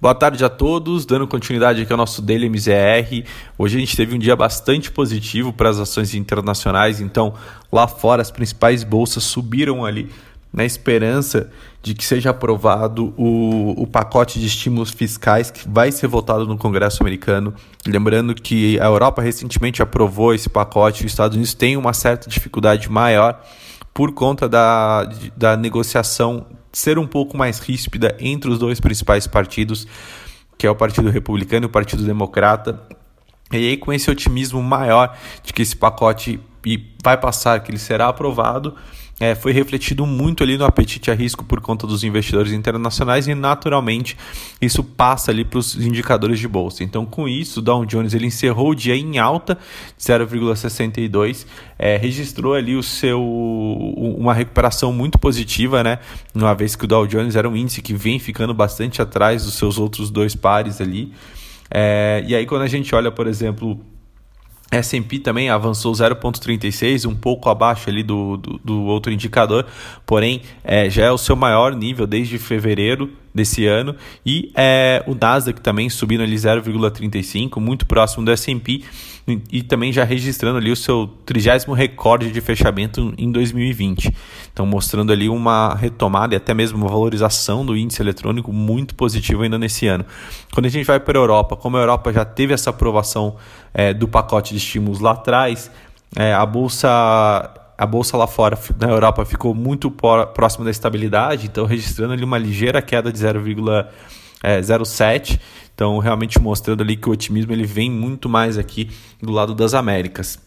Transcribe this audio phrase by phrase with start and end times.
[0.00, 3.22] Boa tarde a todos, dando continuidade aqui ao nosso Daily MZR.
[3.58, 7.34] Hoje a gente teve um dia bastante positivo para as ações internacionais, então
[7.70, 10.08] lá fora as principais bolsas subiram ali
[10.50, 11.50] na esperança
[11.82, 16.56] de que seja aprovado o, o pacote de estímulos fiscais que vai ser votado no
[16.56, 17.52] Congresso americano.
[17.86, 22.90] Lembrando que a Europa recentemente aprovou esse pacote, os Estados Unidos têm uma certa dificuldade
[22.90, 23.38] maior
[23.92, 25.06] por conta da,
[25.36, 29.86] da negociação ser um pouco mais ríspida entre os dois principais partidos,
[30.56, 32.82] que é o Partido Republicano e o Partido Democrata.
[33.52, 36.40] E aí, com esse otimismo maior de que esse pacote
[37.02, 38.76] vai passar, que ele será aprovado,
[39.20, 43.34] é, foi refletido muito ali no apetite a risco por conta dos investidores internacionais e
[43.34, 44.16] naturalmente
[44.62, 46.82] isso passa ali para os indicadores de bolsa.
[46.82, 49.58] Então com isso, o Dow Jones ele encerrou o dia em alta
[49.98, 51.46] de 0,62,
[51.78, 55.98] é, registrou ali o seu uma recuperação muito positiva, né?
[56.34, 59.54] Uma vez que o Dow Jones era um índice que vem ficando bastante atrás dos
[59.54, 61.12] seus outros dois pares ali.
[61.70, 63.78] É, e aí quando a gente olha, por exemplo,
[64.70, 69.66] S&P também avançou 0,36, um pouco abaixo ali do, do, do outro indicador,
[70.06, 75.14] porém é, já é o seu maior nível desde fevereiro desse ano e é, o
[75.14, 78.82] Nasdaq também subindo ali 0,35, muito próximo do S&P
[79.50, 84.12] e também já registrando ali o seu trigésimo recorde de fechamento em 2020.
[84.52, 89.42] Então mostrando ali uma retomada e até mesmo uma valorização do índice eletrônico muito positivo
[89.42, 90.04] ainda nesse ano.
[90.52, 93.36] Quando a gente vai para a Europa, como a Europa já teve essa aprovação
[93.72, 95.70] é, do pacote de estímulos lá atrás,
[96.16, 101.64] é, a bolsa a bolsa lá fora, na Europa, ficou muito próxima da estabilidade, então
[101.64, 103.86] registrando ali uma ligeira queda de 0,07.
[104.42, 105.40] É,
[105.74, 109.72] então, realmente mostrando ali que o otimismo ele vem muito mais aqui do lado das
[109.72, 110.38] Américas.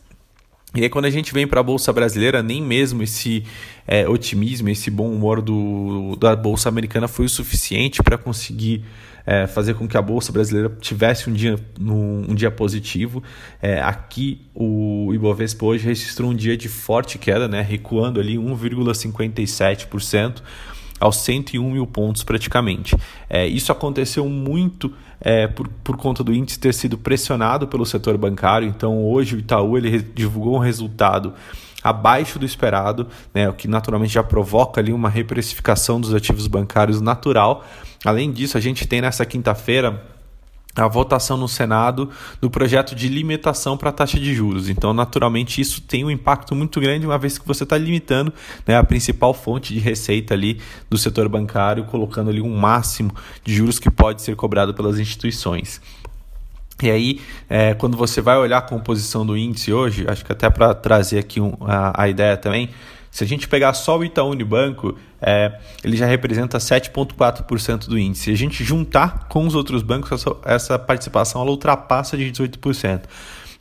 [0.75, 3.43] E aí, quando a gente vem para a Bolsa Brasileira, nem mesmo esse
[3.87, 8.83] é, otimismo, esse bom humor do, da Bolsa Americana foi o suficiente para conseguir
[9.23, 13.21] é, fazer com que a Bolsa Brasileira tivesse um dia, um, dia positivo.
[13.61, 20.41] É, aqui, o Ibovespa hoje registrou um dia de forte queda, né, recuando ali 1,57%
[21.03, 22.95] aos 101 mil pontos praticamente.
[23.29, 28.17] É, isso aconteceu muito é, por, por conta do índice ter sido pressionado pelo setor
[28.17, 28.67] bancário.
[28.67, 31.33] Então, hoje o Itaú ele divulgou um resultado
[31.83, 37.01] abaixo do esperado, né, o que naturalmente já provoca ali uma reprecificação dos ativos bancários
[37.01, 37.65] natural.
[38.05, 40.01] Além disso, a gente tem nessa quinta-feira
[40.75, 42.09] a votação no Senado
[42.41, 44.69] do projeto de limitação para a taxa de juros.
[44.69, 48.33] Então, naturalmente, isso tem um impacto muito grande, uma vez que você está limitando
[48.65, 53.13] né, a principal fonte de receita ali do setor bancário, colocando ali um máximo
[53.43, 55.79] de juros que pode ser cobrado pelas instituições.
[56.81, 60.49] E aí, é, quando você vai olhar a composição do índice hoje, acho que até
[60.49, 62.69] para trazer aqui um, a, a ideia também,
[63.13, 68.23] se a gente pegar só o Itaú Unibanco, é, ele já representa 7,4% do índice.
[68.23, 73.01] Se a gente juntar com os outros bancos, essa, essa participação ela ultrapassa de 18%.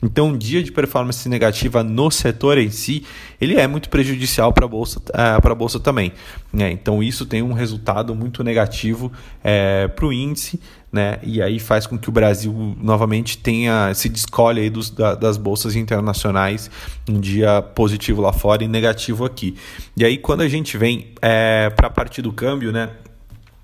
[0.03, 3.05] Então, um dia de performance negativa no setor em si,
[3.39, 6.11] ele é muito prejudicial para a bolsa, é, para bolsa também.
[6.51, 6.71] Né?
[6.71, 9.11] Então, isso tem um resultado muito negativo
[9.43, 10.59] é, para o índice,
[10.91, 11.17] né?
[11.23, 15.37] E aí faz com que o Brasil novamente tenha se descolhe aí dos, da, das
[15.37, 16.69] bolsas internacionais,
[17.09, 19.55] um dia positivo lá fora e negativo aqui.
[19.97, 22.91] E aí, quando a gente vem é, para a parte do câmbio, né?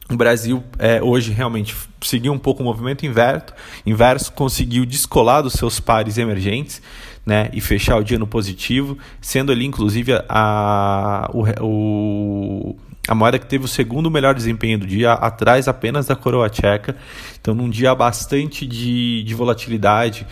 [0.09, 3.53] O Brasil é, hoje realmente seguiu um pouco o movimento inverso,
[3.85, 6.81] inverso, conseguiu descolar dos seus pares emergentes
[7.25, 12.75] né, e fechar o dia no positivo, sendo ali inclusive a, o, o,
[13.07, 16.95] a moeda que teve o segundo melhor desempenho do dia, atrás apenas da coroa tcheca.
[17.39, 20.25] Então, num dia bastante de, de volatilidade,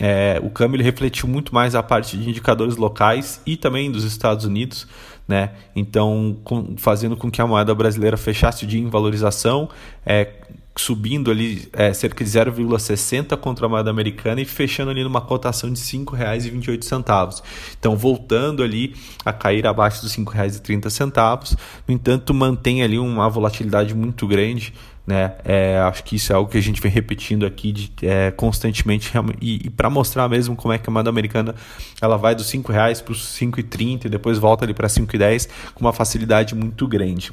[0.00, 4.04] é, o câmbio ele refletiu muito mais a parte de indicadores locais e também dos
[4.04, 4.86] Estados Unidos,
[5.26, 5.50] né?
[5.74, 9.68] Então, com, fazendo com que a moeda brasileira fechasse o dia em valorização,
[10.04, 10.30] é,
[10.76, 15.72] subindo ali é, cerca de 0,60 contra a moeda americana e fechando ali numa cotação
[15.72, 17.42] de R$ 5,28.
[17.78, 21.56] Então, voltando ali a cair abaixo dos R$ 5,30.
[21.86, 24.72] No entanto, mantém ali uma volatilidade muito grande
[25.06, 25.34] né?
[25.44, 29.12] É, acho que isso é algo que a gente vem repetindo aqui de, é, constantemente
[29.40, 31.54] e, e para mostrar mesmo como é que a moeda americana
[32.00, 35.84] ela vai dos 5 reais para os 5,30 e depois volta ali para 5,10 com
[35.84, 37.32] uma facilidade muito grande.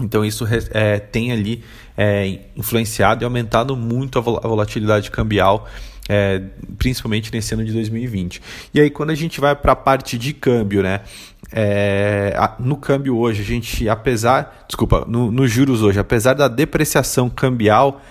[0.00, 1.62] Então isso é, tem ali
[1.96, 5.66] é, influenciado e aumentado muito a volatilidade cambial,
[6.08, 6.42] é,
[6.76, 8.42] principalmente nesse ano de 2020.
[8.74, 11.00] E aí quando a gente vai para a parte de câmbio, né?
[11.52, 17.30] É, no câmbio hoje, a gente, apesar, desculpa, nos no juros hoje, apesar da depreciação
[17.30, 18.02] cambial,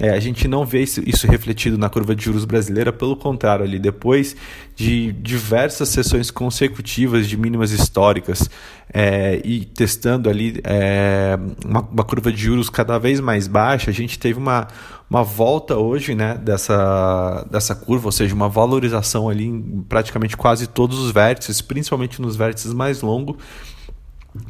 [0.00, 3.64] é, a gente não vê isso, isso, refletido na curva de juros brasileira, pelo contrário,
[3.64, 4.34] ali depois
[4.74, 8.48] de diversas sessões consecutivas de mínimas históricas
[8.92, 13.94] é, e testando ali é, uma, uma, curva de juros cada vez mais baixa, a
[13.94, 14.66] gente teve uma,
[15.10, 20.66] uma volta hoje né, dessa, dessa curva, ou seja, uma valorização ali em praticamente quase
[20.66, 23.36] todos os vértices, principalmente nos vértices mais longos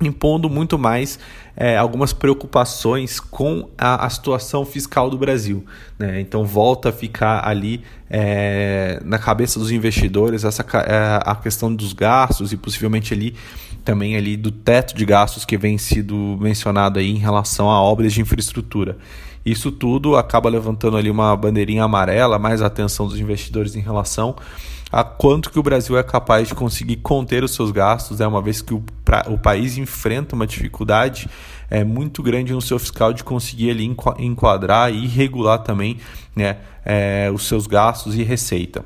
[0.00, 1.19] impondo muito mais
[1.56, 5.64] é, algumas preocupações com a, a, situação fiscal do Brasil.
[5.99, 6.20] Né?
[6.20, 11.93] Então volta a ficar ali é, na cabeça dos investidores essa é, a questão dos
[11.93, 13.34] gastos e possivelmente ali
[13.84, 18.12] também ali do teto de gastos que vem sido mencionado aí em relação a obras
[18.12, 18.96] de infraestrutura.
[19.44, 24.37] Isso tudo acaba levantando ali uma bandeirinha amarela, mais atenção dos investidores em relação
[24.93, 28.43] a quanto que o Brasil é capaz de conseguir conter os seus gastos, né, uma
[28.43, 31.31] vez que o, pra, o país enfrenta uma dificuldade
[31.71, 35.97] é, muito grande no seu fiscal de conseguir ali enquadrar e regular também
[36.37, 38.85] né, é, os seus gastos e receita.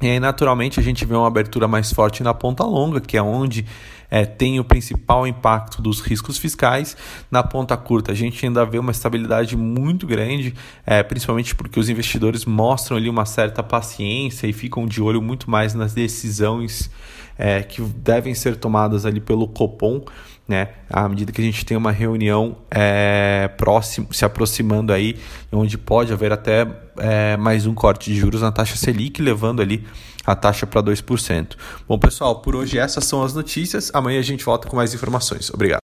[0.00, 3.22] E aí, naturalmente, a gente vê uma abertura mais forte na ponta longa, que é
[3.22, 3.64] onde
[4.10, 6.96] é, tem o principal impacto dos riscos fiscais.
[7.30, 10.54] Na ponta curta, a gente ainda vê uma estabilidade muito grande,
[10.84, 15.50] é, principalmente porque os investidores mostram ali uma certa paciência e ficam de olho muito
[15.50, 16.90] mais nas decisões
[17.38, 20.04] é, que devem ser tomadas ali pelo Copom,
[20.46, 20.68] né?
[20.90, 25.16] À medida que a gente tem uma reunião é, próximo, se aproximando aí,
[25.50, 26.66] onde pode haver até
[26.98, 29.84] é, mais um corte de juros na taxa Selic, levando ali
[30.24, 31.56] a taxa para 2%.
[31.88, 33.90] Bom, pessoal, por hoje essas são as notícias.
[33.94, 35.50] Amanhã a gente volta com mais informações.
[35.50, 35.80] Obrigado.